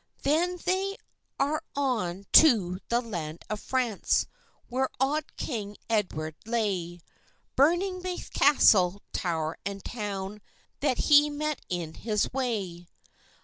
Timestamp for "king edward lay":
5.37-7.01